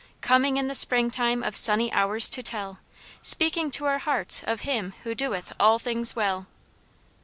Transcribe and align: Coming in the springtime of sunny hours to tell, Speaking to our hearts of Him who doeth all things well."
Coming 0.21 0.57
in 0.57 0.67
the 0.67 0.73
springtime 0.73 1.43
of 1.43 1.55
sunny 1.55 1.91
hours 1.93 2.27
to 2.29 2.41
tell, 2.41 2.79
Speaking 3.21 3.69
to 3.69 3.85
our 3.85 3.99
hearts 3.99 4.41
of 4.41 4.61
Him 4.61 4.95
who 5.03 5.13
doeth 5.13 5.53
all 5.59 5.77
things 5.77 6.15
well." 6.15 6.47